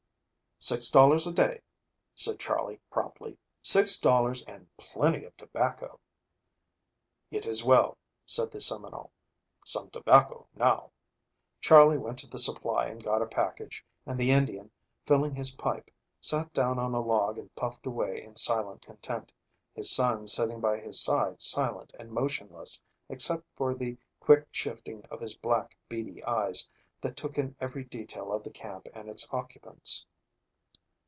[0.63, 1.63] "Six dollars a day,"
[2.13, 3.35] said Charley promptly.
[3.63, 5.99] "Six dollars and plenty of tobacco."
[7.31, 9.11] "It is well," said the Seminole.
[9.65, 10.91] "Some tobacco now."
[11.61, 14.69] Charley went to the supply and got a package, and the Indian,
[15.07, 15.89] filling his pipe,
[16.21, 19.31] sat down on a log and puffed away in silent content,
[19.73, 22.79] his son sitting by his side silent and motionless
[23.09, 26.69] except for the quick shifting of his black, beady eyes
[27.01, 30.05] that took in every detail of the camp and its occupants.